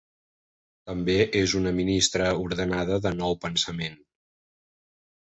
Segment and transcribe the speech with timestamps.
[0.91, 3.99] També és una ministra ordenada de Nou Pensament.